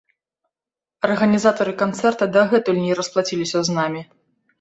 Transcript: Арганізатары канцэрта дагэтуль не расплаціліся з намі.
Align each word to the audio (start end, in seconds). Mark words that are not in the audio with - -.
Арганізатары 1.07 1.75
канцэрта 1.81 2.29
дагэтуль 2.37 2.79
не 2.87 2.97
расплаціліся 3.01 3.63
з 3.69 3.77
намі. 3.77 4.01